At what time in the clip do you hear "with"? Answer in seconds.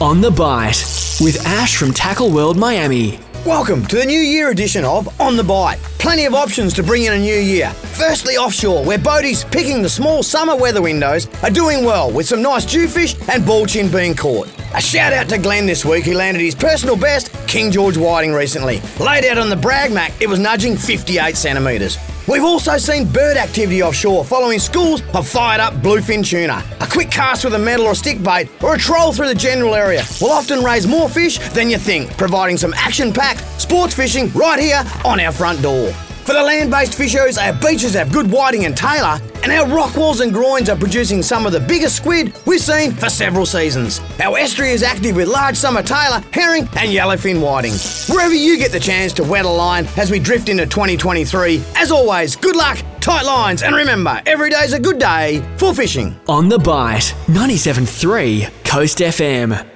1.20-1.40, 12.10-12.26, 27.44-27.54, 45.16-45.26